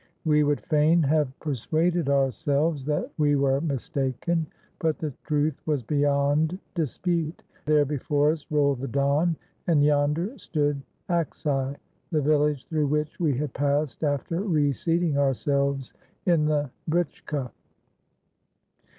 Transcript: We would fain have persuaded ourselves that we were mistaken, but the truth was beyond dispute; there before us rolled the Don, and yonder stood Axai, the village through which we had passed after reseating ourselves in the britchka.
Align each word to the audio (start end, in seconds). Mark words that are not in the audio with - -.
We 0.25 0.41
would 0.43 0.61
fain 0.61 1.03
have 1.03 1.39
persuaded 1.39 2.09
ourselves 2.09 2.85
that 2.85 3.11
we 3.19 3.35
were 3.35 3.61
mistaken, 3.61 4.47
but 4.79 4.97
the 4.97 5.13
truth 5.25 5.61
was 5.67 5.83
beyond 5.83 6.57
dispute; 6.73 7.43
there 7.67 7.85
before 7.85 8.31
us 8.31 8.43
rolled 8.49 8.79
the 8.79 8.87
Don, 8.87 9.35
and 9.67 9.83
yonder 9.83 10.35
stood 10.39 10.81
Axai, 11.07 11.75
the 12.09 12.19
village 12.19 12.65
through 12.65 12.87
which 12.87 13.19
we 13.19 13.37
had 13.37 13.53
passed 13.53 14.03
after 14.03 14.41
reseating 14.41 15.19
ourselves 15.19 15.93
in 16.25 16.45
the 16.45 16.71
britchka. 16.89 17.51